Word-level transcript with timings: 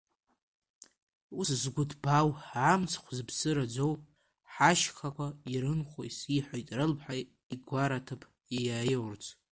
Ус 1.39 1.49
згәы 1.61 1.83
ҭбаау, 1.89 2.29
амцхә 2.71 3.11
зыԥсы 3.17 3.49
раӡоу, 3.55 3.93
ҳашьхақәа 4.53 5.27
ирынхәу 5.53 6.03
сиҳәоит 6.17 6.67
рылԥха 6.77 7.13
игараҭыԥ 7.53 8.21
иаиурц. 8.65 9.23